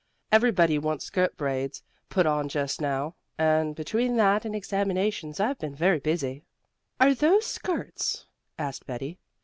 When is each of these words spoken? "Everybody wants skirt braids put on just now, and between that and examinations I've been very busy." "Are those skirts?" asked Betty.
"Everybody 0.31 0.79
wants 0.79 1.05
skirt 1.05 1.37
braids 1.37 1.83
put 2.09 2.25
on 2.25 2.49
just 2.49 2.81
now, 2.81 3.13
and 3.37 3.75
between 3.75 4.15
that 4.17 4.45
and 4.45 4.55
examinations 4.55 5.39
I've 5.39 5.59
been 5.59 5.75
very 5.75 5.99
busy." 5.99 6.43
"Are 6.99 7.13
those 7.13 7.45
skirts?" 7.45 8.25
asked 8.57 8.87
Betty. 8.87 9.19